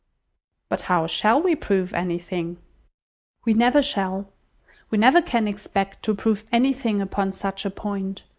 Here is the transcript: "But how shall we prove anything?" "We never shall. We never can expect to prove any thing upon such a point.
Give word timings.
"But 0.67 0.81
how 0.89 1.05
shall 1.05 1.43
we 1.43 1.55
prove 1.55 1.93
anything?" 1.93 2.57
"We 3.45 3.53
never 3.53 3.83
shall. 3.83 4.33
We 4.89 4.97
never 4.97 5.21
can 5.21 5.47
expect 5.47 6.01
to 6.05 6.15
prove 6.15 6.43
any 6.51 6.73
thing 6.73 7.01
upon 7.03 7.33
such 7.33 7.65
a 7.65 7.69
point. 7.69 8.23